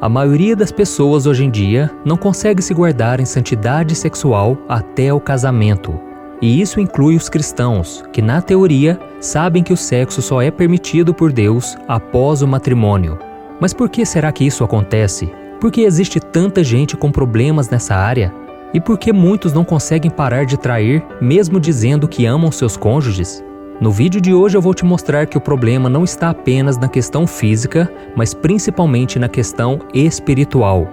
A 0.00 0.08
maioria 0.08 0.56
das 0.56 0.72
pessoas 0.72 1.26
hoje 1.26 1.44
em 1.44 1.50
dia 1.50 1.90
não 2.06 2.16
consegue 2.16 2.62
se 2.62 2.72
guardar 2.72 3.20
em 3.20 3.26
santidade 3.26 3.94
sexual 3.94 4.56
até 4.66 5.12
o 5.12 5.20
casamento. 5.20 6.00
E 6.40 6.58
isso 6.58 6.80
inclui 6.80 7.16
os 7.16 7.28
cristãos, 7.28 8.02
que 8.10 8.22
na 8.22 8.40
teoria 8.40 8.98
sabem 9.20 9.62
que 9.62 9.74
o 9.74 9.76
sexo 9.76 10.22
só 10.22 10.40
é 10.40 10.50
permitido 10.50 11.12
por 11.12 11.30
Deus 11.30 11.76
após 11.86 12.40
o 12.40 12.48
matrimônio. 12.48 13.18
Mas 13.60 13.74
por 13.74 13.90
que 13.90 14.06
será 14.06 14.32
que 14.32 14.42
isso 14.42 14.64
acontece? 14.64 15.30
Por 15.60 15.70
que 15.70 15.82
existe 15.82 16.18
tanta 16.18 16.64
gente 16.64 16.96
com 16.96 17.12
problemas 17.12 17.68
nessa 17.68 17.94
área? 17.94 18.32
E 18.72 18.80
por 18.80 18.96
que 18.96 19.12
muitos 19.12 19.52
não 19.52 19.66
conseguem 19.66 20.10
parar 20.10 20.46
de 20.46 20.56
trair, 20.56 21.04
mesmo 21.20 21.60
dizendo 21.60 22.08
que 22.08 22.24
amam 22.24 22.50
seus 22.50 22.74
cônjuges? 22.74 23.44
No 23.80 23.90
vídeo 23.90 24.20
de 24.20 24.34
hoje 24.34 24.58
eu 24.58 24.60
vou 24.60 24.74
te 24.74 24.84
mostrar 24.84 25.26
que 25.26 25.38
o 25.38 25.40
problema 25.40 25.88
não 25.88 26.04
está 26.04 26.28
apenas 26.28 26.76
na 26.76 26.86
questão 26.86 27.26
física, 27.26 27.90
mas 28.14 28.34
principalmente 28.34 29.18
na 29.18 29.26
questão 29.26 29.78
espiritual. 29.94 30.86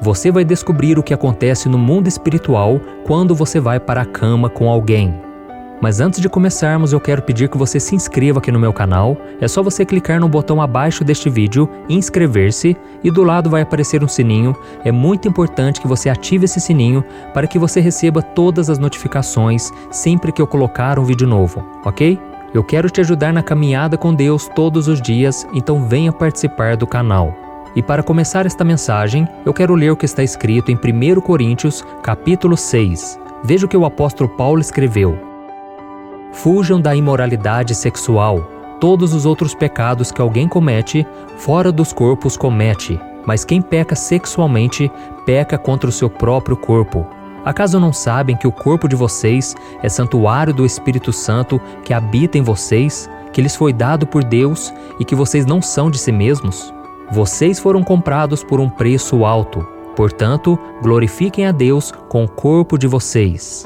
Você 0.00 0.30
vai 0.30 0.42
descobrir 0.42 0.98
o 0.98 1.02
que 1.02 1.12
acontece 1.12 1.68
no 1.68 1.76
mundo 1.76 2.08
espiritual 2.08 2.80
quando 3.06 3.34
você 3.34 3.60
vai 3.60 3.78
para 3.78 4.00
a 4.00 4.06
cama 4.06 4.48
com 4.48 4.70
alguém. 4.70 5.20
Mas 5.82 6.00
antes 6.00 6.18
de 6.18 6.30
começarmos, 6.30 6.94
eu 6.94 7.00
quero 7.00 7.20
pedir 7.20 7.50
que 7.50 7.58
você 7.58 7.78
se 7.78 7.94
inscreva 7.94 8.38
aqui 8.38 8.50
no 8.50 8.58
meu 8.58 8.72
canal. 8.72 9.18
É 9.38 9.46
só 9.46 9.62
você 9.62 9.84
clicar 9.84 10.18
no 10.18 10.28
botão 10.28 10.62
abaixo 10.62 11.04
deste 11.04 11.28
vídeo, 11.28 11.68
inscrever-se 11.90 12.74
e 13.04 13.10
do 13.10 13.22
lado 13.22 13.50
vai 13.50 13.60
aparecer 13.60 14.02
um 14.02 14.08
sininho. 14.08 14.56
É 14.82 14.90
muito 14.90 15.28
importante 15.28 15.80
que 15.80 15.88
você 15.88 16.08
ative 16.08 16.46
esse 16.46 16.60
sininho 16.60 17.04
para 17.34 17.46
que 17.46 17.58
você 17.58 17.80
receba 17.80 18.22
todas 18.22 18.70
as 18.70 18.78
notificações 18.78 19.70
sempre 19.90 20.32
que 20.32 20.40
eu 20.40 20.46
colocar 20.46 20.98
um 20.98 21.04
vídeo 21.04 21.26
novo, 21.26 21.62
ok? 21.84 22.29
Eu 22.52 22.64
quero 22.64 22.90
te 22.90 23.00
ajudar 23.00 23.32
na 23.32 23.44
caminhada 23.44 23.96
com 23.96 24.12
Deus 24.12 24.48
todos 24.48 24.88
os 24.88 25.00
dias, 25.00 25.46
então 25.54 25.86
venha 25.86 26.12
participar 26.12 26.76
do 26.76 26.84
canal. 26.84 27.32
E 27.76 27.82
para 27.82 28.02
começar 28.02 28.44
esta 28.44 28.64
mensagem, 28.64 29.28
eu 29.46 29.54
quero 29.54 29.76
ler 29.76 29.92
o 29.92 29.96
que 29.96 30.04
está 30.04 30.24
escrito 30.24 30.72
em 30.72 30.74
1 30.74 31.20
Coríntios, 31.20 31.84
capítulo 32.02 32.56
6. 32.56 33.20
Veja 33.44 33.66
o 33.66 33.68
que 33.68 33.76
o 33.76 33.84
apóstolo 33.84 34.28
Paulo 34.30 34.60
escreveu: 34.60 35.16
Fujam 36.32 36.80
da 36.80 36.92
imoralidade 36.94 37.72
sexual. 37.72 38.40
Todos 38.80 39.14
os 39.14 39.24
outros 39.26 39.54
pecados 39.54 40.10
que 40.10 40.20
alguém 40.20 40.48
comete, 40.48 41.06
fora 41.36 41.70
dos 41.70 41.92
corpos 41.92 42.36
comete, 42.36 42.98
mas 43.26 43.44
quem 43.44 43.62
peca 43.62 43.94
sexualmente, 43.94 44.90
peca 45.24 45.56
contra 45.56 45.88
o 45.88 45.92
seu 45.92 46.10
próprio 46.10 46.56
corpo. 46.56 47.06
Acaso 47.44 47.80
não 47.80 47.92
sabem 47.92 48.36
que 48.36 48.46
o 48.46 48.52
corpo 48.52 48.86
de 48.88 48.94
vocês 48.94 49.54
é 49.82 49.88
santuário 49.88 50.52
do 50.52 50.66
Espírito 50.66 51.12
Santo 51.12 51.60
que 51.84 51.94
habita 51.94 52.36
em 52.36 52.42
vocês, 52.42 53.08
que 53.32 53.40
lhes 53.40 53.56
foi 53.56 53.72
dado 53.72 54.06
por 54.06 54.22
Deus 54.22 54.72
e 54.98 55.04
que 55.04 55.14
vocês 55.14 55.46
não 55.46 55.62
são 55.62 55.90
de 55.90 55.98
si 55.98 56.12
mesmos? 56.12 56.72
Vocês 57.10 57.58
foram 57.58 57.82
comprados 57.82 58.44
por 58.44 58.60
um 58.60 58.68
preço 58.68 59.24
alto. 59.24 59.66
Portanto, 59.96 60.58
glorifiquem 60.82 61.46
a 61.46 61.52
Deus 61.52 61.92
com 62.08 62.24
o 62.24 62.28
corpo 62.28 62.78
de 62.78 62.86
vocês. 62.86 63.64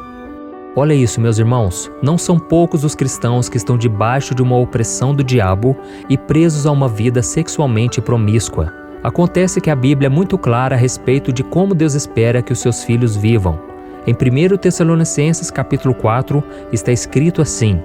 Olha 0.76 0.94
isso, 0.94 1.20
meus 1.20 1.38
irmãos, 1.38 1.90
não 2.02 2.18
são 2.18 2.38
poucos 2.38 2.82
os 2.82 2.94
cristãos 2.96 3.48
que 3.48 3.56
estão 3.56 3.78
debaixo 3.78 4.34
de 4.34 4.42
uma 4.42 4.56
opressão 4.56 5.14
do 5.14 5.22
diabo 5.22 5.76
e 6.08 6.18
presos 6.18 6.66
a 6.66 6.72
uma 6.72 6.88
vida 6.88 7.22
sexualmente 7.22 8.00
promíscua. 8.00 8.83
Acontece 9.04 9.60
que 9.60 9.70
a 9.70 9.76
Bíblia 9.76 10.06
é 10.06 10.08
muito 10.08 10.38
clara 10.38 10.74
a 10.74 10.78
respeito 10.78 11.30
de 11.30 11.44
como 11.44 11.74
Deus 11.74 11.92
espera 11.92 12.40
que 12.40 12.54
os 12.54 12.58
seus 12.58 12.82
filhos 12.82 13.14
vivam. 13.14 13.60
Em 14.06 14.14
1 14.14 14.56
Tessalonicenses 14.56 15.50
capítulo 15.50 15.94
4 15.94 16.42
está 16.72 16.90
escrito 16.90 17.42
assim: 17.42 17.82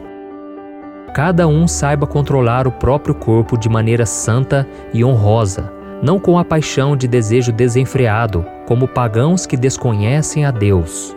Cada 1.14 1.46
um 1.46 1.68
saiba 1.68 2.08
controlar 2.08 2.70
o 2.70 2.72
próprio 2.72 3.14
corpo 3.14 3.58
de 3.58 3.68
maneira 3.68 4.06
santa 4.06 4.66
e 4.94 5.04
honrosa, 5.04 5.70
não 6.02 6.18
com 6.18 6.40
a 6.40 6.46
paixão 6.46 6.96
de 6.96 7.06
desejo 7.06 7.52
desenfreado, 7.52 8.46
como 8.66 8.88
pagãos 8.88 9.46
que 9.46 9.58
desconhecem 9.58 10.46
a 10.46 10.52
Deus. 10.52 11.14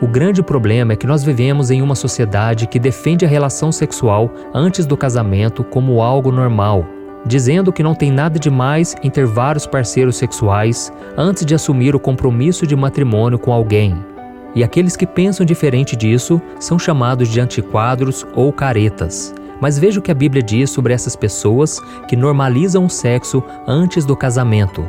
O 0.00 0.06
grande 0.06 0.44
problema 0.44 0.92
é 0.92 0.96
que 0.96 1.08
nós 1.08 1.24
vivemos 1.24 1.72
em 1.72 1.82
uma 1.82 1.96
sociedade 1.96 2.68
que 2.68 2.78
defende 2.78 3.24
a 3.24 3.28
relação 3.28 3.72
sexual 3.72 4.30
antes 4.54 4.86
do 4.86 4.96
casamento 4.96 5.64
como 5.64 6.00
algo 6.00 6.30
normal, 6.30 6.86
dizendo 7.24 7.72
que 7.72 7.82
não 7.82 7.94
tem 7.94 8.10
nada 8.10 8.38
de 8.38 8.50
mais 8.50 8.94
em 9.02 9.10
ter 9.10 9.26
vários 9.26 9.66
parceiros 9.66 10.16
sexuais 10.16 10.92
antes 11.16 11.44
de 11.44 11.54
assumir 11.54 11.94
o 11.94 12.00
compromisso 12.00 12.66
de 12.66 12.74
matrimônio 12.74 13.38
com 13.38 13.52
alguém. 13.52 13.96
E 14.54 14.62
aqueles 14.62 14.96
que 14.96 15.06
pensam 15.06 15.46
diferente 15.46 15.96
disso 15.96 16.40
são 16.60 16.78
chamados 16.78 17.28
de 17.28 17.40
antiquadros 17.40 18.26
ou 18.34 18.52
caretas. 18.52 19.34
Mas 19.60 19.78
veja 19.78 20.00
o 20.00 20.02
que 20.02 20.10
a 20.10 20.14
Bíblia 20.14 20.42
diz 20.42 20.70
sobre 20.70 20.92
essas 20.92 21.16
pessoas 21.16 21.80
que 22.08 22.16
normalizam 22.16 22.84
o 22.84 22.90
sexo 22.90 23.42
antes 23.66 24.04
do 24.04 24.16
casamento. 24.16 24.84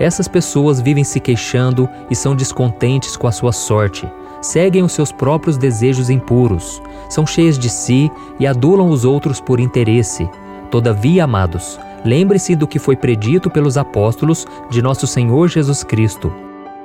Essas 0.00 0.26
pessoas 0.26 0.80
vivem 0.80 1.04
se 1.04 1.20
queixando 1.20 1.86
e 2.10 2.16
são 2.16 2.34
descontentes 2.34 3.18
com 3.18 3.26
a 3.26 3.32
sua 3.32 3.52
sorte, 3.52 4.10
seguem 4.40 4.82
os 4.82 4.92
seus 4.92 5.12
próprios 5.12 5.58
desejos 5.58 6.08
impuros, 6.08 6.82
são 7.10 7.26
cheias 7.26 7.58
de 7.58 7.68
si 7.68 8.10
e 8.38 8.46
adulam 8.46 8.88
os 8.88 9.04
outros 9.04 9.42
por 9.42 9.60
interesse, 9.60 10.26
Todavia, 10.70 11.24
amados, 11.24 11.80
lembre-se 12.04 12.54
do 12.54 12.66
que 12.66 12.78
foi 12.78 12.94
predito 12.94 13.50
pelos 13.50 13.76
apóstolos 13.76 14.46
de 14.70 14.80
nosso 14.80 15.06
Senhor 15.06 15.48
Jesus 15.48 15.82
Cristo. 15.82 16.32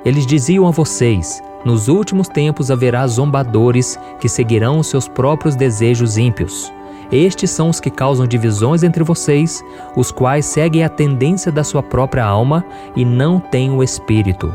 Eles 0.04 0.26
diziam 0.26 0.66
a 0.66 0.72
vocês: 0.72 1.40
Nos 1.64 1.86
últimos 1.86 2.26
tempos 2.26 2.70
haverá 2.70 3.06
zombadores 3.06 3.98
que 4.20 4.28
seguirão 4.28 4.80
os 4.80 4.88
seus 4.88 5.06
próprios 5.06 5.54
desejos 5.54 6.18
ímpios. 6.18 6.72
Estes 7.12 7.50
são 7.50 7.68
os 7.68 7.78
que 7.78 7.88
causam 7.88 8.26
divisões 8.26 8.82
entre 8.82 9.04
vocês, 9.04 9.62
os 9.94 10.10
quais 10.10 10.44
seguem 10.44 10.82
a 10.82 10.88
tendência 10.88 11.52
da 11.52 11.62
sua 11.62 11.82
própria 11.82 12.24
alma 12.24 12.64
e 12.96 13.04
não 13.04 13.38
têm 13.38 13.70
o 13.70 13.82
espírito. 13.84 14.52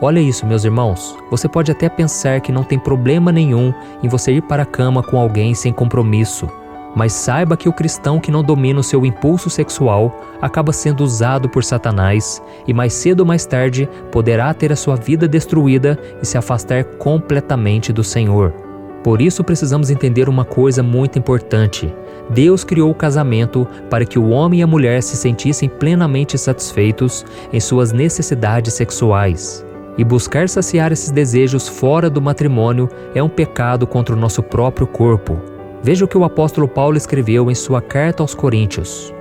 Olha 0.00 0.20
isso, 0.20 0.44
meus 0.44 0.64
irmãos. 0.64 1.16
Você 1.30 1.48
pode 1.48 1.70
até 1.70 1.88
pensar 1.88 2.40
que 2.40 2.50
não 2.50 2.64
tem 2.64 2.78
problema 2.78 3.30
nenhum 3.30 3.72
em 4.02 4.08
você 4.08 4.32
ir 4.32 4.42
para 4.42 4.64
a 4.64 4.66
cama 4.66 5.02
com 5.02 5.18
alguém 5.18 5.54
sem 5.54 5.72
compromisso. 5.72 6.48
Mas 6.96 7.12
saiba 7.12 7.58
que 7.58 7.68
o 7.68 7.74
cristão 7.74 8.18
que 8.18 8.30
não 8.30 8.42
domina 8.42 8.80
o 8.80 8.82
seu 8.82 9.04
impulso 9.04 9.50
sexual 9.50 10.18
acaba 10.40 10.72
sendo 10.72 11.04
usado 11.04 11.46
por 11.46 11.62
Satanás 11.62 12.42
e 12.66 12.72
mais 12.72 12.94
cedo 12.94 13.20
ou 13.20 13.26
mais 13.26 13.44
tarde 13.44 13.86
poderá 14.10 14.54
ter 14.54 14.72
a 14.72 14.76
sua 14.76 14.96
vida 14.96 15.28
destruída 15.28 15.98
e 16.22 16.26
se 16.26 16.38
afastar 16.38 16.84
completamente 16.84 17.92
do 17.92 18.02
Senhor. 18.02 18.50
Por 19.04 19.20
isso 19.20 19.44
precisamos 19.44 19.90
entender 19.90 20.26
uma 20.26 20.44
coisa 20.44 20.82
muito 20.82 21.18
importante. 21.18 21.94
Deus 22.30 22.64
criou 22.64 22.90
o 22.90 22.94
casamento 22.94 23.68
para 23.90 24.06
que 24.06 24.18
o 24.18 24.30
homem 24.30 24.60
e 24.60 24.62
a 24.62 24.66
mulher 24.66 25.02
se 25.02 25.18
sentissem 25.18 25.68
plenamente 25.68 26.38
satisfeitos 26.38 27.26
em 27.52 27.60
suas 27.60 27.92
necessidades 27.92 28.72
sexuais. 28.72 29.62
E 29.98 30.02
buscar 30.02 30.48
saciar 30.48 30.92
esses 30.92 31.10
desejos 31.10 31.68
fora 31.68 32.08
do 32.08 32.22
matrimônio 32.22 32.88
é 33.14 33.22
um 33.22 33.28
pecado 33.28 33.86
contra 33.86 34.16
o 34.16 34.18
nosso 34.18 34.42
próprio 34.42 34.86
corpo. 34.86 35.55
Veja 35.86 36.04
o 36.04 36.08
que 36.08 36.18
o 36.18 36.24
apóstolo 36.24 36.66
Paulo 36.66 36.96
escreveu 36.96 37.48
em 37.48 37.54
sua 37.54 37.80
carta 37.80 38.20
aos 38.20 38.34
Coríntios. 38.34 39.14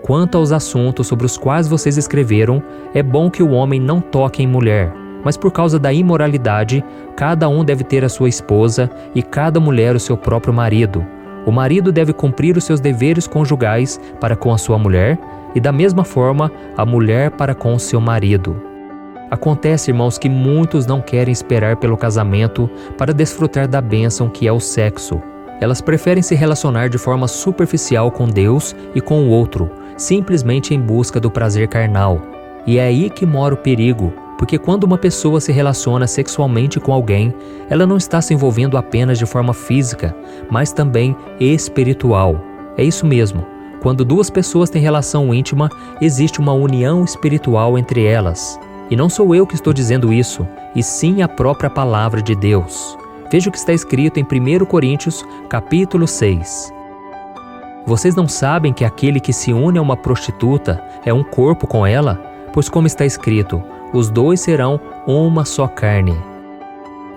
Quanto 0.00 0.38
aos 0.38 0.50
assuntos 0.50 1.06
sobre 1.06 1.26
os 1.26 1.36
quais 1.36 1.68
vocês 1.68 1.98
escreveram, 1.98 2.62
é 2.94 3.02
bom 3.02 3.30
que 3.30 3.42
o 3.42 3.50
homem 3.50 3.78
não 3.78 4.00
toque 4.00 4.42
em 4.42 4.46
mulher, 4.46 4.90
mas 5.22 5.36
por 5.36 5.52
causa 5.52 5.78
da 5.78 5.92
imoralidade, 5.92 6.82
cada 7.14 7.50
um 7.50 7.62
deve 7.62 7.84
ter 7.84 8.02
a 8.02 8.08
sua 8.08 8.30
esposa 8.30 8.90
e 9.14 9.22
cada 9.22 9.60
mulher 9.60 9.94
o 9.94 10.00
seu 10.00 10.16
próprio 10.16 10.54
marido. 10.54 11.06
O 11.44 11.52
marido 11.52 11.92
deve 11.92 12.14
cumprir 12.14 12.56
os 12.56 12.64
seus 12.64 12.80
deveres 12.80 13.26
conjugais 13.26 14.00
para 14.18 14.34
com 14.34 14.54
a 14.54 14.56
sua 14.56 14.78
mulher 14.78 15.18
e, 15.54 15.60
da 15.60 15.70
mesma 15.70 16.02
forma, 16.02 16.50
a 16.78 16.86
mulher 16.86 17.32
para 17.32 17.54
com 17.54 17.74
o 17.74 17.78
seu 17.78 18.00
marido. 18.00 18.56
Acontece, 19.30 19.90
irmãos, 19.90 20.16
que 20.16 20.30
muitos 20.30 20.86
não 20.86 21.02
querem 21.02 21.30
esperar 21.30 21.76
pelo 21.76 21.98
casamento 21.98 22.70
para 22.96 23.12
desfrutar 23.12 23.68
da 23.68 23.82
bênção 23.82 24.30
que 24.30 24.48
é 24.48 24.52
o 24.52 24.60
sexo. 24.60 25.20
Elas 25.60 25.80
preferem 25.80 26.22
se 26.22 26.34
relacionar 26.34 26.88
de 26.88 26.98
forma 26.98 27.26
superficial 27.26 28.10
com 28.10 28.26
Deus 28.26 28.74
e 28.94 29.00
com 29.00 29.24
o 29.24 29.30
outro, 29.30 29.70
simplesmente 29.96 30.74
em 30.74 30.80
busca 30.80 31.18
do 31.18 31.30
prazer 31.30 31.68
carnal. 31.68 32.22
E 32.66 32.78
é 32.78 32.84
aí 32.86 33.10
que 33.10 33.26
mora 33.26 33.54
o 33.54 33.58
perigo, 33.58 34.12
porque 34.38 34.56
quando 34.56 34.84
uma 34.84 34.96
pessoa 34.96 35.40
se 35.40 35.50
relaciona 35.50 36.06
sexualmente 36.06 36.78
com 36.78 36.92
alguém, 36.92 37.34
ela 37.68 37.86
não 37.86 37.96
está 37.96 38.20
se 38.20 38.32
envolvendo 38.32 38.76
apenas 38.76 39.18
de 39.18 39.26
forma 39.26 39.52
física, 39.52 40.14
mas 40.48 40.72
também 40.72 41.16
espiritual. 41.40 42.40
É 42.76 42.84
isso 42.84 43.04
mesmo. 43.04 43.44
Quando 43.82 44.04
duas 44.04 44.30
pessoas 44.30 44.70
têm 44.70 44.80
relação 44.80 45.34
íntima, 45.34 45.68
existe 46.00 46.38
uma 46.38 46.52
união 46.52 47.04
espiritual 47.04 47.76
entre 47.76 48.04
elas. 48.04 48.58
E 48.90 48.96
não 48.96 49.08
sou 49.08 49.34
eu 49.34 49.46
que 49.46 49.54
estou 49.54 49.72
dizendo 49.72 50.12
isso, 50.12 50.46
e 50.74 50.82
sim 50.82 51.20
a 51.20 51.28
própria 51.28 51.68
palavra 51.68 52.22
de 52.22 52.34
Deus. 52.34 52.96
Veja 53.30 53.50
o 53.50 53.52
que 53.52 53.58
está 53.58 53.74
escrito 53.74 54.18
em 54.18 54.24
1 54.24 54.64
Coríntios, 54.64 55.24
capítulo 55.50 56.06
6. 56.06 56.72
Vocês 57.84 58.14
não 58.14 58.26
sabem 58.26 58.72
que 58.72 58.86
aquele 58.86 59.20
que 59.20 59.34
se 59.34 59.52
une 59.52 59.78
a 59.78 59.82
uma 59.82 59.96
prostituta 59.96 60.82
é 61.04 61.12
um 61.12 61.22
corpo 61.22 61.66
com 61.66 61.86
ela? 61.86 62.14
Pois, 62.54 62.70
como 62.70 62.86
está 62.86 63.04
escrito, 63.04 63.62
os 63.92 64.08
dois 64.08 64.40
serão 64.40 64.80
uma 65.06 65.44
só 65.44 65.68
carne. 65.68 66.16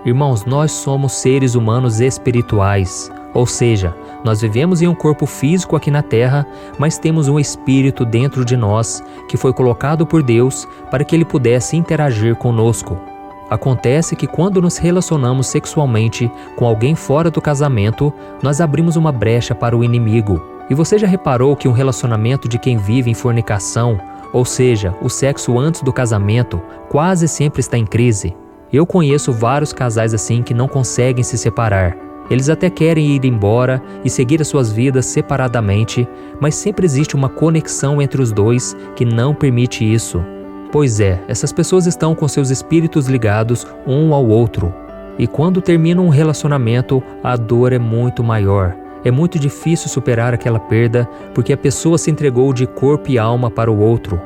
Irmãos, 0.04 0.44
nós 0.44 0.72
somos 0.72 1.12
seres 1.12 1.54
humanos 1.54 1.98
espirituais. 2.00 3.10
Ou 3.32 3.46
seja, 3.46 3.94
nós 4.22 4.42
vivemos 4.42 4.82
em 4.82 4.88
um 4.88 4.94
corpo 4.94 5.24
físico 5.24 5.76
aqui 5.76 5.90
na 5.90 6.02
terra, 6.02 6.46
mas 6.78 6.98
temos 6.98 7.28
um 7.28 7.40
espírito 7.40 8.04
dentro 8.04 8.44
de 8.44 8.56
nós 8.56 9.02
que 9.28 9.38
foi 9.38 9.54
colocado 9.54 10.06
por 10.06 10.22
Deus 10.22 10.68
para 10.90 11.04
que 11.04 11.16
ele 11.16 11.24
pudesse 11.24 11.74
interagir 11.74 12.36
conosco. 12.36 13.11
Acontece 13.52 14.16
que 14.16 14.26
quando 14.26 14.62
nos 14.62 14.78
relacionamos 14.78 15.46
sexualmente 15.46 16.32
com 16.56 16.64
alguém 16.64 16.94
fora 16.94 17.30
do 17.30 17.38
casamento, 17.38 18.10
nós 18.42 18.62
abrimos 18.62 18.96
uma 18.96 19.12
brecha 19.12 19.54
para 19.54 19.76
o 19.76 19.84
inimigo. 19.84 20.42
E 20.70 20.74
você 20.74 20.96
já 20.96 21.06
reparou 21.06 21.54
que 21.54 21.68
um 21.68 21.72
relacionamento 21.72 22.48
de 22.48 22.58
quem 22.58 22.78
vive 22.78 23.10
em 23.10 23.14
fornicação, 23.14 24.00
ou 24.32 24.46
seja, 24.46 24.94
o 25.02 25.10
sexo 25.10 25.58
antes 25.58 25.82
do 25.82 25.92
casamento, 25.92 26.62
quase 26.88 27.28
sempre 27.28 27.60
está 27.60 27.76
em 27.76 27.84
crise? 27.84 28.34
Eu 28.72 28.86
conheço 28.86 29.34
vários 29.34 29.70
casais 29.70 30.14
assim 30.14 30.42
que 30.42 30.54
não 30.54 30.66
conseguem 30.66 31.22
se 31.22 31.36
separar. 31.36 31.94
Eles 32.30 32.48
até 32.48 32.70
querem 32.70 33.04
ir 33.08 33.26
embora 33.26 33.82
e 34.02 34.08
seguir 34.08 34.40
as 34.40 34.48
suas 34.48 34.72
vidas 34.72 35.04
separadamente, 35.04 36.08
mas 36.40 36.54
sempre 36.54 36.86
existe 36.86 37.14
uma 37.14 37.28
conexão 37.28 38.00
entre 38.00 38.22
os 38.22 38.32
dois 38.32 38.74
que 38.96 39.04
não 39.04 39.34
permite 39.34 39.84
isso. 39.84 40.24
Pois 40.72 41.00
é, 41.00 41.20
essas 41.28 41.52
pessoas 41.52 41.86
estão 41.86 42.14
com 42.14 42.26
seus 42.26 42.48
espíritos 42.48 43.06
ligados 43.06 43.66
um 43.86 44.14
ao 44.14 44.26
outro. 44.26 44.74
E 45.18 45.26
quando 45.26 45.60
termina 45.60 46.00
um 46.00 46.08
relacionamento, 46.08 47.02
a 47.22 47.36
dor 47.36 47.74
é 47.74 47.78
muito 47.78 48.24
maior. 48.24 48.74
É 49.04 49.10
muito 49.10 49.38
difícil 49.38 49.90
superar 49.90 50.32
aquela 50.32 50.58
perda 50.58 51.06
porque 51.34 51.52
a 51.52 51.58
pessoa 51.58 51.98
se 51.98 52.10
entregou 52.10 52.54
de 52.54 52.66
corpo 52.66 53.10
e 53.10 53.18
alma 53.18 53.50
para 53.50 53.70
o 53.70 53.78
outro. 53.78 54.18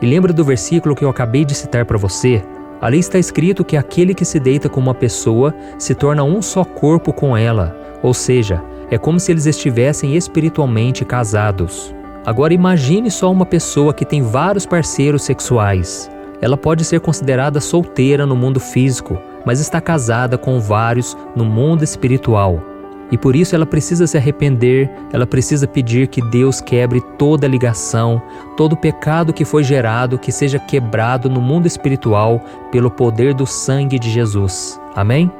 E 0.00 0.06
lembra 0.06 0.32
do 0.32 0.44
versículo 0.44 0.96
que 0.96 1.04
eu 1.04 1.08
acabei 1.08 1.44
de 1.44 1.54
citar 1.54 1.84
para 1.84 1.98
você? 1.98 2.42
Ali 2.80 2.98
está 2.98 3.16
escrito 3.16 3.64
que 3.64 3.76
aquele 3.76 4.12
que 4.12 4.24
se 4.24 4.40
deita 4.40 4.68
com 4.68 4.80
uma 4.80 4.94
pessoa 4.94 5.54
se 5.78 5.94
torna 5.94 6.24
um 6.24 6.42
só 6.42 6.64
corpo 6.64 7.12
com 7.12 7.36
ela, 7.36 7.76
ou 8.02 8.12
seja, 8.12 8.60
é 8.90 8.98
como 8.98 9.20
se 9.20 9.30
eles 9.30 9.46
estivessem 9.46 10.16
espiritualmente 10.16 11.04
casados. 11.04 11.94
Agora 12.24 12.54
imagine 12.54 13.10
só 13.10 13.30
uma 13.30 13.44
pessoa 13.44 13.92
que 13.92 14.04
tem 14.04 14.22
vários 14.22 14.64
parceiros 14.64 15.24
sexuais. 15.24 16.10
Ela 16.40 16.56
pode 16.56 16.84
ser 16.84 17.00
considerada 17.00 17.60
solteira 17.60 18.24
no 18.24 18.36
mundo 18.36 18.60
físico, 18.60 19.18
mas 19.44 19.60
está 19.60 19.80
casada 19.80 20.38
com 20.38 20.60
vários 20.60 21.16
no 21.34 21.44
mundo 21.44 21.82
espiritual. 21.82 22.62
E 23.10 23.18
por 23.18 23.36
isso 23.36 23.54
ela 23.54 23.66
precisa 23.66 24.06
se 24.06 24.16
arrepender, 24.16 24.90
ela 25.12 25.26
precisa 25.26 25.66
pedir 25.66 26.06
que 26.06 26.22
Deus 26.30 26.60
quebre 26.60 27.00
toda 27.18 27.46
ligação, 27.46 28.22
todo 28.56 28.76
pecado 28.76 29.32
que 29.32 29.44
foi 29.44 29.62
gerado, 29.62 30.18
que 30.18 30.32
seja 30.32 30.58
quebrado 30.58 31.28
no 31.28 31.40
mundo 31.40 31.66
espiritual 31.66 32.40
pelo 32.70 32.90
poder 32.90 33.34
do 33.34 33.46
sangue 33.46 33.98
de 33.98 34.10
Jesus. 34.10 34.80
Amém? 34.94 35.30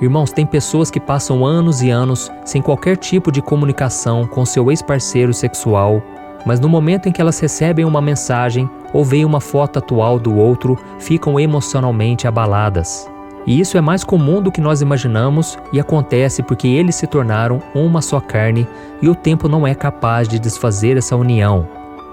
Irmãos, 0.00 0.30
tem 0.30 0.46
pessoas 0.46 0.90
que 0.90 1.00
passam 1.00 1.44
anos 1.44 1.82
e 1.82 1.90
anos 1.90 2.30
sem 2.44 2.62
qualquer 2.62 2.96
tipo 2.96 3.32
de 3.32 3.42
comunicação 3.42 4.26
com 4.26 4.46
seu 4.46 4.70
ex-parceiro 4.70 5.34
sexual, 5.34 6.00
mas 6.44 6.60
no 6.60 6.68
momento 6.68 7.08
em 7.08 7.12
que 7.12 7.20
elas 7.20 7.38
recebem 7.38 7.84
uma 7.84 8.00
mensagem 8.00 8.68
ou 8.92 9.04
veem 9.04 9.24
uma 9.24 9.40
foto 9.40 9.78
atual 9.78 10.18
do 10.18 10.36
outro, 10.36 10.78
ficam 10.98 11.38
emocionalmente 11.38 12.26
abaladas. 12.26 13.08
E 13.46 13.60
isso 13.60 13.78
é 13.78 13.80
mais 13.80 14.04
comum 14.04 14.42
do 14.42 14.52
que 14.52 14.60
nós 14.60 14.82
imaginamos 14.82 15.58
e 15.72 15.80
acontece 15.80 16.42
porque 16.42 16.68
eles 16.68 16.96
se 16.96 17.06
tornaram 17.06 17.62
uma 17.74 18.02
só 18.02 18.20
carne 18.20 18.66
e 19.00 19.08
o 19.08 19.14
tempo 19.14 19.48
não 19.48 19.66
é 19.66 19.74
capaz 19.74 20.28
de 20.28 20.38
desfazer 20.38 20.96
essa 20.96 21.16
união. 21.16 21.66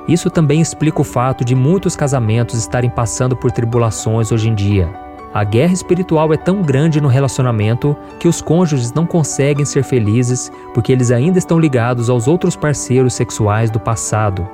Isso 0.08 0.30
também 0.30 0.62
explica 0.62 1.02
o 1.02 1.04
fato 1.04 1.44
de 1.44 1.56
muitos 1.56 1.96
casamentos 1.96 2.60
estarem 2.60 2.90
passando 2.90 3.36
por 3.36 3.52
tribulações 3.52 4.32
hoje 4.32 4.50
em 4.50 4.56
dia. 4.56 5.05
A 5.36 5.44
guerra 5.44 5.74
espiritual 5.74 6.32
é 6.32 6.38
tão 6.38 6.62
grande 6.62 7.02
no 7.02 7.10
relacionamento 7.10 7.94
que 8.22 8.26
os 8.26 8.42
cônjuges 8.42 8.94
não 8.94 9.06
conseguem 9.06 9.66
ser 9.66 9.84
felizes 9.84 10.50
porque 10.74 10.94
eles 10.94 11.12
ainda 11.12 11.38
estão 11.38 11.60
ligados 11.60 12.10
aos 12.10 12.26
outros 12.26 12.56
parceiros 12.56 13.16
sexuais 13.16 13.70
do 13.70 13.78
passado. 13.78 14.48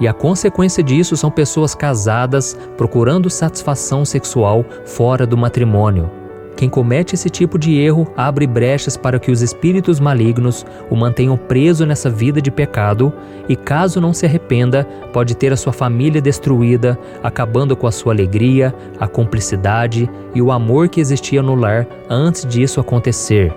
E 0.00 0.08
a 0.08 0.12
consequência 0.12 0.82
disso 0.82 1.16
são 1.16 1.30
pessoas 1.30 1.72
casadas 1.72 2.58
procurando 2.76 3.30
satisfação 3.30 4.04
sexual 4.04 4.64
fora 4.84 5.24
do 5.24 5.36
matrimônio. 5.36 6.23
Quem 6.56 6.68
comete 6.68 7.14
esse 7.14 7.28
tipo 7.28 7.58
de 7.58 7.76
erro 7.76 8.06
abre 8.16 8.46
brechas 8.46 8.96
para 8.96 9.18
que 9.18 9.30
os 9.30 9.42
espíritos 9.42 9.98
malignos 9.98 10.64
o 10.88 10.94
mantenham 10.94 11.36
preso 11.36 11.84
nessa 11.84 12.08
vida 12.08 12.40
de 12.40 12.50
pecado 12.50 13.12
e, 13.48 13.56
caso 13.56 14.00
não 14.00 14.12
se 14.12 14.24
arrependa, 14.24 14.84
pode 15.12 15.34
ter 15.34 15.52
a 15.52 15.56
sua 15.56 15.72
família 15.72 16.20
destruída, 16.20 16.98
acabando 17.22 17.76
com 17.76 17.86
a 17.86 17.92
sua 17.92 18.12
alegria, 18.12 18.74
a 19.00 19.08
cumplicidade 19.08 20.08
e 20.34 20.40
o 20.40 20.52
amor 20.52 20.88
que 20.88 21.00
existia 21.00 21.42
no 21.42 21.54
lar 21.54 21.86
antes 22.08 22.46
disso 22.46 22.80
acontecer. 22.80 23.52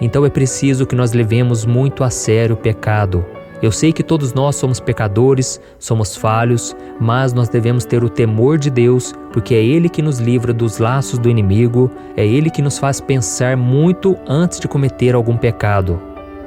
Então 0.00 0.24
é 0.24 0.30
preciso 0.30 0.86
que 0.86 0.96
nós 0.96 1.12
levemos 1.12 1.66
muito 1.66 2.02
a 2.02 2.10
sério 2.10 2.54
o 2.54 2.58
pecado 2.58 3.24
eu 3.60 3.72
sei 3.72 3.92
que 3.92 4.04
todos 4.04 4.32
nós 4.32 4.54
somos 4.54 4.78
pecadores, 4.78 5.60
somos 5.80 6.14
falhos, 6.14 6.76
mas 7.00 7.32
nós 7.32 7.48
devemos 7.48 7.84
ter 7.84 8.04
o 8.04 8.08
temor 8.08 8.56
de 8.56 8.70
Deus, 8.70 9.12
porque 9.32 9.52
é 9.54 9.64
Ele 9.64 9.88
que 9.88 10.00
nos 10.00 10.20
livra 10.20 10.52
dos 10.52 10.78
laços 10.78 11.18
do 11.18 11.28
inimigo, 11.28 11.90
é 12.16 12.24
Ele 12.24 12.50
que 12.50 12.62
nos 12.62 12.78
faz 12.78 13.00
pensar 13.00 13.56
muito 13.56 14.16
antes 14.28 14.60
de 14.60 14.68
cometer 14.68 15.14
algum 15.14 15.36
pecado. 15.36 16.00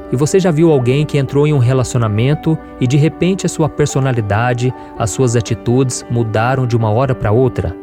E 0.10 0.16
você 0.16 0.40
já 0.40 0.52
viu 0.52 0.72
alguém 0.72 1.06
que 1.06 1.18
entrou 1.18 1.46
em 1.46 1.54
um 1.54 1.58
relacionamento 1.58 2.58
e 2.80 2.88
de 2.88 2.96
repente 2.96 3.46
a 3.46 3.50
sua 3.50 3.68
personalidade, 3.68 4.74
as 4.98 5.12
suas 5.12 5.36
atitudes 5.36 6.06
mudaram 6.10 6.66
de 6.66 6.78
uma 6.78 6.90
hora 6.90 7.14
para 7.14 7.32
outra? 7.32 7.76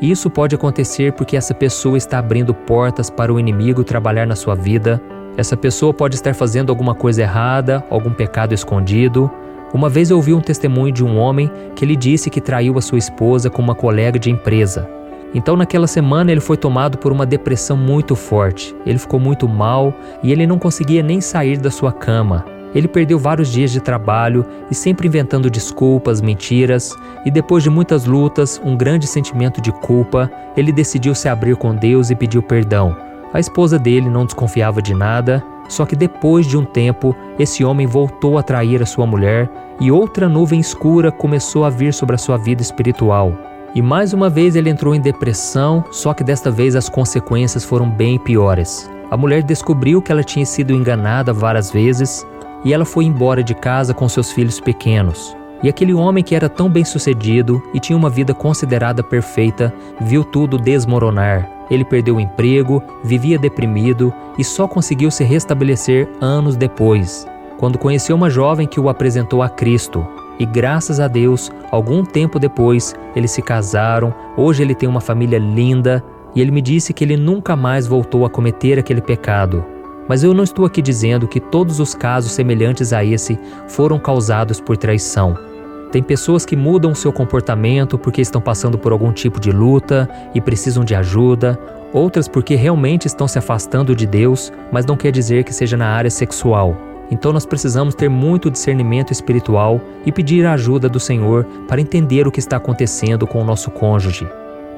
Isso 0.00 0.28
pode 0.28 0.54
acontecer 0.54 1.12
porque 1.12 1.36
essa 1.36 1.54
pessoa 1.54 1.96
está 1.96 2.18
abrindo 2.18 2.52
portas 2.52 3.08
para 3.08 3.32
o 3.32 3.40
inimigo 3.40 3.84
trabalhar 3.84 4.26
na 4.26 4.36
sua 4.36 4.54
vida 4.54 5.00
essa 5.36 5.56
pessoa 5.56 5.92
pode 5.92 6.14
estar 6.14 6.34
fazendo 6.34 6.70
alguma 6.70 6.94
coisa 6.94 7.22
errada, 7.22 7.84
algum 7.90 8.12
pecado 8.12 8.54
escondido. 8.54 9.30
Uma 9.72 9.88
vez 9.88 10.10
eu 10.10 10.16
ouvi 10.16 10.32
um 10.32 10.40
testemunho 10.40 10.92
de 10.92 11.04
um 11.04 11.18
homem 11.18 11.50
que 11.74 11.84
ele 11.84 11.96
disse 11.96 12.30
que 12.30 12.40
traiu 12.40 12.78
a 12.78 12.80
sua 12.80 12.98
esposa 12.98 13.50
com 13.50 13.60
uma 13.60 13.74
colega 13.74 14.18
de 14.18 14.30
empresa. 14.30 14.88
Então, 15.34 15.56
naquela 15.56 15.88
semana, 15.88 16.30
ele 16.30 16.40
foi 16.40 16.56
tomado 16.56 16.96
por 16.98 17.10
uma 17.10 17.26
depressão 17.26 17.76
muito 17.76 18.14
forte. 18.14 18.72
Ele 18.86 18.98
ficou 18.98 19.18
muito 19.18 19.48
mal 19.48 19.92
e 20.22 20.30
ele 20.30 20.46
não 20.46 20.60
conseguia 20.60 21.02
nem 21.02 21.20
sair 21.20 21.58
da 21.58 21.72
sua 21.72 21.92
cama. 21.92 22.44
Ele 22.72 22.86
perdeu 22.86 23.18
vários 23.18 23.50
dias 23.50 23.72
de 23.72 23.80
trabalho 23.80 24.46
e 24.70 24.74
sempre 24.74 25.08
inventando 25.08 25.50
desculpas, 25.50 26.20
mentiras, 26.20 26.96
e 27.24 27.30
depois 27.30 27.64
de 27.64 27.70
muitas 27.70 28.04
lutas, 28.04 28.60
um 28.64 28.76
grande 28.76 29.08
sentimento 29.08 29.60
de 29.60 29.72
culpa, 29.72 30.30
ele 30.56 30.70
decidiu 30.70 31.14
se 31.14 31.28
abrir 31.28 31.56
com 31.56 31.74
Deus 31.74 32.10
e 32.10 32.14
pediu 32.14 32.42
perdão. 32.42 32.96
A 33.34 33.40
esposa 33.40 33.80
dele 33.80 34.08
não 34.08 34.24
desconfiava 34.24 34.80
de 34.80 34.94
nada, 34.94 35.44
só 35.68 35.84
que 35.84 35.96
depois 35.96 36.46
de 36.46 36.56
um 36.56 36.64
tempo, 36.64 37.16
esse 37.36 37.64
homem 37.64 37.84
voltou 37.84 38.38
a 38.38 38.44
trair 38.44 38.80
a 38.80 38.86
sua 38.86 39.06
mulher 39.06 39.50
e 39.80 39.90
outra 39.90 40.28
nuvem 40.28 40.60
escura 40.60 41.10
começou 41.10 41.64
a 41.64 41.68
vir 41.68 41.92
sobre 41.92 42.14
a 42.14 42.18
sua 42.18 42.36
vida 42.36 42.62
espiritual. 42.62 43.32
E 43.74 43.82
mais 43.82 44.12
uma 44.12 44.30
vez 44.30 44.54
ele 44.54 44.70
entrou 44.70 44.94
em 44.94 45.00
depressão, 45.00 45.84
só 45.90 46.14
que 46.14 46.22
desta 46.22 46.48
vez 46.48 46.76
as 46.76 46.88
consequências 46.88 47.64
foram 47.64 47.90
bem 47.90 48.20
piores. 48.20 48.88
A 49.10 49.16
mulher 49.16 49.42
descobriu 49.42 50.00
que 50.00 50.12
ela 50.12 50.22
tinha 50.22 50.46
sido 50.46 50.72
enganada 50.72 51.32
várias 51.32 51.72
vezes 51.72 52.24
e 52.64 52.72
ela 52.72 52.84
foi 52.84 53.04
embora 53.04 53.42
de 53.42 53.52
casa 53.52 53.92
com 53.92 54.08
seus 54.08 54.30
filhos 54.30 54.60
pequenos. 54.60 55.36
E 55.60 55.68
aquele 55.68 55.92
homem 55.92 56.22
que 56.22 56.36
era 56.36 56.48
tão 56.48 56.70
bem 56.70 56.84
sucedido 56.84 57.60
e 57.74 57.80
tinha 57.80 57.98
uma 57.98 58.10
vida 58.10 58.32
considerada 58.32 59.02
perfeita 59.02 59.74
viu 60.00 60.22
tudo 60.22 60.56
desmoronar 60.56 61.53
ele 61.70 61.84
perdeu 61.84 62.16
o 62.16 62.20
emprego, 62.20 62.82
vivia 63.02 63.38
deprimido 63.38 64.12
e 64.38 64.44
só 64.44 64.66
conseguiu 64.66 65.10
se 65.10 65.24
restabelecer 65.24 66.08
anos 66.20 66.56
depois, 66.56 67.26
quando 67.58 67.78
conheceu 67.78 68.16
uma 68.16 68.30
jovem 68.30 68.66
que 68.66 68.80
o 68.80 68.88
apresentou 68.88 69.42
a 69.42 69.48
Cristo. 69.48 70.06
E 70.38 70.44
graças 70.44 70.98
a 70.98 71.06
Deus, 71.06 71.50
algum 71.70 72.04
tempo 72.04 72.38
depois, 72.38 72.94
eles 73.14 73.30
se 73.30 73.40
casaram. 73.40 74.12
Hoje 74.36 74.62
ele 74.62 74.74
tem 74.74 74.88
uma 74.88 75.00
família 75.00 75.38
linda 75.38 76.04
e 76.34 76.40
ele 76.40 76.50
me 76.50 76.60
disse 76.60 76.92
que 76.92 77.04
ele 77.04 77.16
nunca 77.16 77.54
mais 77.54 77.86
voltou 77.86 78.26
a 78.26 78.30
cometer 78.30 78.78
aquele 78.78 79.00
pecado. 79.00 79.64
Mas 80.08 80.22
eu 80.22 80.34
não 80.34 80.44
estou 80.44 80.66
aqui 80.66 80.82
dizendo 80.82 81.28
que 81.28 81.40
todos 81.40 81.80
os 81.80 81.94
casos 81.94 82.32
semelhantes 82.32 82.92
a 82.92 83.04
esse 83.04 83.38
foram 83.68 83.98
causados 83.98 84.60
por 84.60 84.76
traição. 84.76 85.53
Tem 85.94 86.02
pessoas 86.02 86.44
que 86.44 86.56
mudam 86.56 86.92
seu 86.92 87.12
comportamento 87.12 87.96
porque 87.96 88.20
estão 88.20 88.40
passando 88.40 88.76
por 88.76 88.90
algum 88.90 89.12
tipo 89.12 89.38
de 89.38 89.52
luta 89.52 90.10
e 90.34 90.40
precisam 90.40 90.84
de 90.84 90.92
ajuda, 90.92 91.56
outras 91.92 92.26
porque 92.26 92.56
realmente 92.56 93.06
estão 93.06 93.28
se 93.28 93.38
afastando 93.38 93.94
de 93.94 94.04
Deus, 94.04 94.52
mas 94.72 94.84
não 94.84 94.96
quer 94.96 95.12
dizer 95.12 95.44
que 95.44 95.54
seja 95.54 95.76
na 95.76 95.86
área 95.86 96.10
sexual. 96.10 96.76
Então 97.12 97.32
nós 97.32 97.46
precisamos 97.46 97.94
ter 97.94 98.08
muito 98.08 98.50
discernimento 98.50 99.12
espiritual 99.12 99.80
e 100.04 100.10
pedir 100.10 100.44
a 100.44 100.54
ajuda 100.54 100.88
do 100.88 100.98
Senhor 100.98 101.44
para 101.68 101.80
entender 101.80 102.26
o 102.26 102.32
que 102.32 102.40
está 102.40 102.56
acontecendo 102.56 103.24
com 103.24 103.40
o 103.40 103.44
nosso 103.44 103.70
cônjuge. 103.70 104.26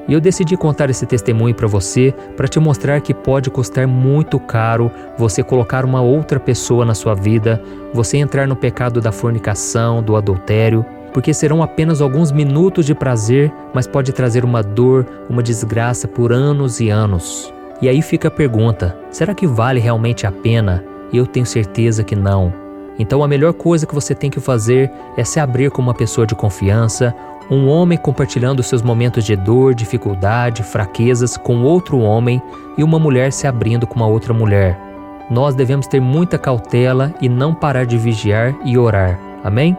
E 0.07 0.13
eu 0.13 0.21
decidi 0.21 0.55
contar 0.55 0.89
esse 0.89 1.05
testemunho 1.05 1.53
para 1.53 1.67
você 1.67 2.13
para 2.35 2.47
te 2.47 2.59
mostrar 2.59 3.01
que 3.01 3.13
pode 3.13 3.49
custar 3.49 3.87
muito 3.87 4.39
caro 4.39 4.89
você 5.17 5.43
colocar 5.43 5.83
uma 5.83 6.01
outra 6.01 6.39
pessoa 6.39 6.85
na 6.85 6.93
sua 6.93 7.13
vida, 7.13 7.61
você 7.93 8.17
entrar 8.17 8.47
no 8.47 8.55
pecado 8.55 9.01
da 9.01 9.11
fornicação, 9.11 10.01
do 10.01 10.15
adultério 10.15 10.85
porque 11.13 11.33
serão 11.33 11.63
apenas 11.63 11.99
alguns 11.99 12.31
minutos 12.31 12.85
de 12.85 12.93
prazer, 12.93 13.51
mas 13.73 13.87
pode 13.87 14.13
trazer 14.13 14.45
uma 14.45 14.61
dor, 14.61 15.03
uma 15.27 15.41
desgraça 15.41 16.07
por 16.07 16.31
anos 16.31 16.79
e 16.79 16.89
anos. 16.89 17.51
E 17.81 17.89
aí 17.89 18.03
fica 18.03 18.27
a 18.27 18.31
pergunta: 18.31 18.95
será 19.09 19.33
que 19.33 19.47
vale 19.47 19.79
realmente 19.79 20.27
a 20.27 20.31
pena 20.31 20.83
eu 21.11 21.25
tenho 21.25 21.45
certeza 21.45 22.03
que 22.03 22.15
não. 22.15 22.53
Então 22.99 23.23
a 23.23 23.27
melhor 23.27 23.53
coisa 23.53 23.85
que 23.85 23.95
você 23.95 24.13
tem 24.13 24.29
que 24.29 24.39
fazer 24.39 24.91
é 25.15 25.23
se 25.23 25.39
abrir 25.39 25.71
com 25.71 25.81
uma 25.81 25.93
pessoa 25.93 26.27
de 26.27 26.35
confiança, 26.35 27.15
um 27.49 27.67
homem 27.67 27.97
compartilhando 27.97 28.63
seus 28.63 28.81
momentos 28.81 29.23
de 29.23 29.35
dor, 29.35 29.73
dificuldade, 29.73 30.63
fraquezas 30.63 31.37
com 31.37 31.63
outro 31.63 31.99
homem 31.99 32.41
e 32.77 32.83
uma 32.83 32.99
mulher 32.99 33.31
se 33.31 33.47
abrindo 33.47 33.87
com 33.87 33.95
uma 33.95 34.07
outra 34.07 34.33
mulher. 34.33 34.79
Nós 35.29 35.55
devemos 35.55 35.87
ter 35.87 35.99
muita 35.99 36.37
cautela 36.37 37.13
e 37.21 37.27
não 37.27 37.53
parar 37.53 37.85
de 37.85 37.97
vigiar 37.97 38.55
e 38.65 38.77
orar. 38.77 39.19
Amém? 39.43 39.77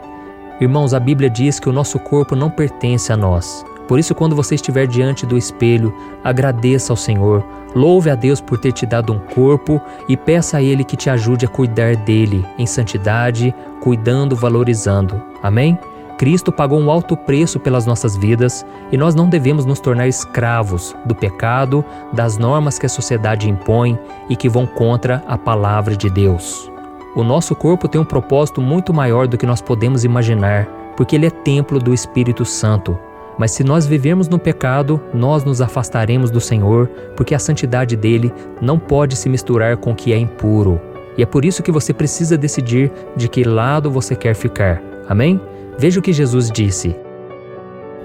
Irmãos, 0.61 0.93
a 0.93 1.01
Bíblia 1.01 1.31
diz 1.31 1.61
que 1.61 1.69
o 1.69 1.73
nosso 1.73 1.99
corpo 1.99 2.35
não 2.35 2.51
pertence 2.51 3.13
a 3.13 3.17
nós. 3.17 3.65
Por 3.87 3.99
isso, 3.99 4.15
quando 4.15 4.37
você 4.37 4.55
estiver 4.55 4.87
diante 4.87 5.25
do 5.25 5.39
espelho, 5.39 5.95
agradeça 6.23 6.93
ao 6.93 6.97
Senhor, 6.97 7.43
louve 7.75 8.11
a 8.11 8.15
Deus 8.15 8.41
por 8.41 8.59
ter 8.59 8.73
te 8.73 8.85
dado 8.85 9.15
um 9.15 9.19
corpo 9.19 9.81
e 10.07 10.17
peça 10.17 10.59
a 10.59 10.63
Ele 10.63 10.85
que 10.85 10.97
te 10.97 11.09
ajude 11.09 11.47
a 11.47 11.49
cuidar 11.49 11.97
dele 11.97 12.45
em 12.59 12.67
santidade, 12.67 13.55
cuidando, 13.81 14.37
valorizando. 14.37 15.23
Amém? 15.43 15.79
Cristo 16.19 16.51
pagou 16.51 16.81
um 16.81 16.91
alto 16.91 17.17
preço 17.17 17.61
pelas 17.61 17.87
nossas 17.87 18.17
vidas 18.17 18.67
e 18.91 18.97
nós 18.97 19.15
não 19.15 19.29
devemos 19.29 19.65
nos 19.65 19.79
tornar 19.79 20.09
escravos 20.09 20.95
do 21.07 21.15
pecado, 21.15 21.85
das 22.13 22.37
normas 22.37 22.77
que 22.77 22.87
a 22.87 22.89
sociedade 22.89 23.49
impõe 23.49 23.97
e 24.29 24.35
que 24.35 24.49
vão 24.49 24.67
contra 24.67 25.23
a 25.29 25.39
palavra 25.39 25.97
de 25.97 26.11
Deus. 26.11 26.69
O 27.15 27.23
nosso 27.23 27.55
corpo 27.55 27.87
tem 27.87 28.01
um 28.01 28.05
propósito 28.05 28.61
muito 28.61 28.93
maior 28.93 29.29
do 29.29 29.39
que 29.39 29.47
nós 29.47 29.63
podemos 29.63 30.03
imaginar, 30.03 30.67
porque 30.97 31.15
ele 31.15 31.27
é 31.27 31.31
templo 31.31 31.79
do 31.79 31.95
Espírito 31.95 32.45
Santo. 32.45 32.99
Mas 33.39 33.53
se 33.53 33.63
nós 33.63 33.87
vivermos 33.87 34.29
no 34.29 34.41
pecado, 34.41 35.01
nós 35.15 35.45
nos 35.45 35.61
afastaremos 35.61 36.33
do 36.33 36.41
Senhor, 36.41 36.89
porque 37.17 37.33
a 37.33 37.39
santidade 37.39 37.95
dele 37.95 38.35
não 38.61 38.77
pode 38.77 39.15
se 39.15 39.29
misturar 39.29 39.77
com 39.77 39.93
o 39.93 39.95
que 39.95 40.13
é 40.13 40.19
impuro. 40.19 40.81
E 41.17 41.23
é 41.23 41.27
por 41.27 41.45
isso 41.45 41.63
que 41.63 41.71
você 41.71 41.95
precisa 41.95 42.37
decidir 42.37 42.91
de 43.17 43.29
que 43.29 43.45
lado 43.45 43.89
você 43.89 44.17
quer 44.17 44.35
ficar. 44.35 44.83
Amém? 45.09 45.41
Veja 45.79 46.01
o 46.01 46.03
que 46.03 46.13
Jesus 46.13 46.51
disse: 46.51 46.97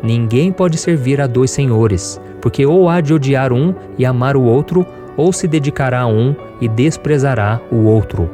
Ninguém 0.03 0.51
pode 0.51 0.77
servir 0.77 1.19
a 1.19 1.25
dois 1.25 1.49
senhores, 1.49 2.21
porque 2.39 2.65
ou 2.65 2.87
há 2.87 3.01
de 3.01 3.13
odiar 3.13 3.51
um 3.51 3.73
e 3.97 4.05
amar 4.05 4.37
o 4.37 4.43
outro, 4.43 4.85
ou 5.17 5.33
se 5.33 5.47
dedicará 5.47 6.01
a 6.01 6.07
um 6.07 6.35
e 6.61 6.67
desprezará 6.67 7.59
o 7.71 7.85
outro. 7.85 8.29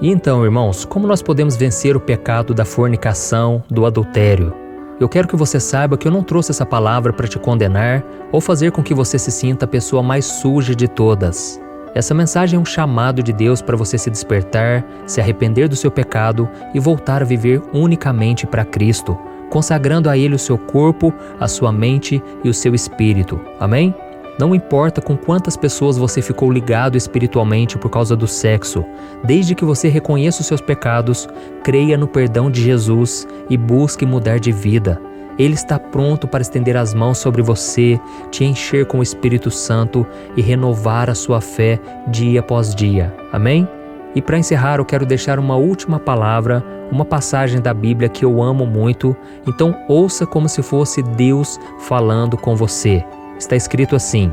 E 0.00 0.08
então, 0.08 0.42
irmãos, 0.44 0.86
como 0.86 1.06
nós 1.06 1.20
podemos 1.20 1.56
vencer 1.56 1.94
o 1.94 2.00
pecado 2.00 2.54
da 2.54 2.64
fornicação, 2.64 3.62
do 3.70 3.84
adultério? 3.84 4.54
Eu 4.98 5.08
quero 5.08 5.28
que 5.28 5.36
você 5.36 5.60
saiba 5.60 5.96
que 5.96 6.08
eu 6.08 6.12
não 6.12 6.22
trouxe 6.22 6.50
essa 6.50 6.64
palavra 6.64 7.12
para 7.12 7.28
te 7.28 7.38
condenar 7.38 8.02
ou 8.32 8.40
fazer 8.40 8.70
com 8.70 8.82
que 8.82 8.94
você 8.94 9.18
se 9.18 9.30
sinta 9.30 9.64
a 9.64 9.68
pessoa 9.68 10.02
mais 10.02 10.24
suja 10.24 10.74
de 10.74 10.88
todas. 10.88 11.60
Essa 11.94 12.14
mensagem 12.14 12.56
é 12.56 12.60
um 12.60 12.64
chamado 12.64 13.22
de 13.22 13.32
Deus 13.32 13.60
para 13.60 13.76
você 13.76 13.98
se 13.98 14.10
despertar, 14.10 14.84
se 15.06 15.20
arrepender 15.20 15.68
do 15.68 15.74
seu 15.74 15.90
pecado 15.90 16.48
e 16.72 16.78
voltar 16.78 17.20
a 17.20 17.24
viver 17.24 17.60
unicamente 17.72 18.46
para 18.46 18.64
Cristo, 18.64 19.18
consagrando 19.50 20.08
a 20.08 20.16
Ele 20.16 20.36
o 20.36 20.38
seu 20.38 20.56
corpo, 20.56 21.12
a 21.40 21.48
sua 21.48 21.72
mente 21.72 22.22
e 22.44 22.48
o 22.48 22.54
seu 22.54 22.74
espírito. 22.74 23.40
Amém? 23.58 23.92
Não 24.38 24.54
importa 24.54 25.02
com 25.02 25.16
quantas 25.16 25.56
pessoas 25.56 25.98
você 25.98 26.22
ficou 26.22 26.50
ligado 26.50 26.96
espiritualmente 26.96 27.76
por 27.76 27.90
causa 27.90 28.16
do 28.16 28.26
sexo, 28.26 28.84
desde 29.24 29.54
que 29.54 29.64
você 29.64 29.88
reconheça 29.88 30.40
os 30.40 30.46
seus 30.46 30.60
pecados, 30.60 31.28
creia 31.62 31.98
no 31.98 32.06
perdão 32.06 32.50
de 32.50 32.62
Jesus 32.62 33.26
e 33.50 33.56
busque 33.56 34.06
mudar 34.06 34.38
de 34.38 34.52
vida. 34.52 35.09
Ele 35.38 35.54
está 35.54 35.78
pronto 35.78 36.28
para 36.28 36.42
estender 36.42 36.76
as 36.76 36.92
mãos 36.92 37.18
sobre 37.18 37.42
você, 37.42 37.98
te 38.30 38.44
encher 38.44 38.86
com 38.86 38.98
o 38.98 39.02
Espírito 39.02 39.50
Santo 39.50 40.06
e 40.36 40.42
renovar 40.42 41.08
a 41.08 41.14
sua 41.14 41.40
fé 41.40 41.78
dia 42.08 42.40
após 42.40 42.74
dia. 42.74 43.14
Amém? 43.32 43.66
E 44.14 44.20
para 44.20 44.38
encerrar, 44.38 44.78
eu 44.78 44.84
quero 44.84 45.06
deixar 45.06 45.38
uma 45.38 45.56
última 45.56 45.98
palavra, 45.98 46.64
uma 46.90 47.04
passagem 47.04 47.60
da 47.60 47.72
Bíblia 47.72 48.08
que 48.08 48.24
eu 48.24 48.42
amo 48.42 48.66
muito, 48.66 49.16
então 49.46 49.76
ouça 49.88 50.26
como 50.26 50.48
se 50.48 50.62
fosse 50.62 51.02
Deus 51.02 51.58
falando 51.80 52.36
com 52.36 52.56
você. 52.56 53.04
Está 53.38 53.54
escrito 53.54 53.94
assim: 53.94 54.32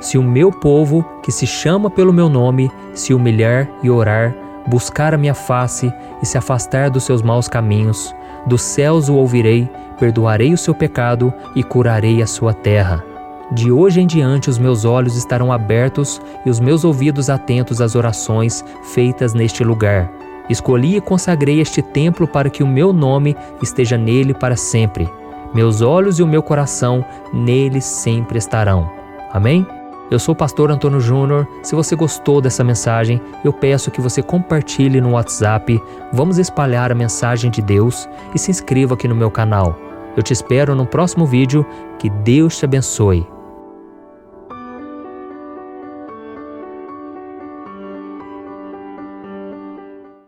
Se 0.00 0.18
o 0.18 0.22
meu 0.22 0.50
povo, 0.50 1.04
que 1.22 1.30
se 1.30 1.46
chama 1.46 1.88
pelo 1.88 2.12
meu 2.12 2.28
nome, 2.28 2.70
se 2.92 3.14
humilhar 3.14 3.68
e 3.82 3.88
orar, 3.88 4.34
buscar 4.66 5.14
a 5.14 5.18
minha 5.18 5.34
face 5.34 5.92
e 6.20 6.26
se 6.26 6.36
afastar 6.36 6.90
dos 6.90 7.04
seus 7.04 7.22
maus 7.22 7.46
caminhos, 7.46 8.12
dos 8.48 8.62
céus 8.62 9.08
o 9.08 9.14
ouvirei, 9.14 9.70
perdoarei 9.98 10.52
o 10.52 10.58
seu 10.58 10.74
pecado 10.74 11.32
e 11.54 11.62
curarei 11.62 12.22
a 12.22 12.26
sua 12.26 12.52
terra. 12.52 13.04
De 13.52 13.70
hoje 13.70 14.00
em 14.00 14.06
diante 14.06 14.50
os 14.50 14.58
meus 14.58 14.84
olhos 14.84 15.16
estarão 15.16 15.52
abertos 15.52 16.20
e 16.44 16.50
os 16.50 16.60
meus 16.60 16.84
ouvidos 16.84 17.30
atentos 17.30 17.80
às 17.80 17.94
orações 17.94 18.64
feitas 18.92 19.32
neste 19.32 19.64
lugar. 19.64 20.10
Escolhi 20.50 20.96
e 20.96 21.00
consagrei 21.00 21.60
este 21.60 21.80
templo 21.82 22.26
para 22.26 22.50
que 22.50 22.62
o 22.62 22.66
meu 22.66 22.92
nome 22.92 23.36
esteja 23.62 23.96
nele 23.96 24.34
para 24.34 24.56
sempre. 24.56 25.08
Meus 25.54 25.80
olhos 25.80 26.18
e 26.18 26.22
o 26.22 26.26
meu 26.26 26.42
coração 26.42 27.04
nele 27.32 27.80
sempre 27.80 28.38
estarão. 28.38 28.90
Amém? 29.32 29.66
Eu 30.10 30.18
sou 30.18 30.32
o 30.32 30.36
pastor 30.36 30.70
Antônio 30.70 31.00
Júnior. 31.00 31.46
Se 31.62 31.74
você 31.74 31.94
gostou 31.94 32.40
dessa 32.40 32.64
mensagem, 32.64 33.20
eu 33.44 33.52
peço 33.52 33.90
que 33.90 34.00
você 34.00 34.22
compartilhe 34.22 35.00
no 35.00 35.10
WhatsApp. 35.10 35.80
Vamos 36.12 36.38
espalhar 36.38 36.90
a 36.90 36.94
mensagem 36.94 37.50
de 37.50 37.60
Deus 37.60 38.08
e 38.34 38.38
se 38.38 38.50
inscreva 38.50 38.94
aqui 38.94 39.06
no 39.06 39.14
meu 39.14 39.30
canal. 39.30 39.78
Eu 40.16 40.22
te 40.22 40.32
espero 40.32 40.74
no 40.74 40.86
próximo 40.86 41.26
vídeo. 41.26 41.64
Que 41.98 42.08
Deus 42.08 42.56
te 42.56 42.64
abençoe. 42.64 43.37